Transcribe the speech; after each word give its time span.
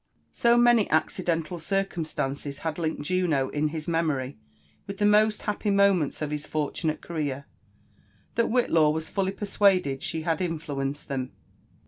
So 0.31 0.57
many 0.57 0.89
accidental 0.89 1.59
circumstances 1.59 2.59
had 2.65 2.79
linked 2.79 3.03
Juno 3.03 3.49
in 3.49 3.67
his 3.67 3.87
memory 3.87 4.35
with 4.87 4.97
the 4.97 5.05
most 5.05 5.43
happy 5.43 5.69
moments 5.69 6.23
of 6.23 6.31
his 6.31 6.47
fortunate 6.47 7.01
career, 7.01 7.45
that 8.33 8.47
Whitlaw 8.49 8.89
was 8.91 9.09
fully 9.09 9.31
persuaded 9.31 10.01
she 10.01 10.23
had 10.23 10.41
influenced 10.41 11.07
them. 11.07 11.33